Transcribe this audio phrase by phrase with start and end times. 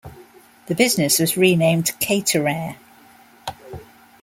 [0.65, 2.77] The business was renamed Caterair.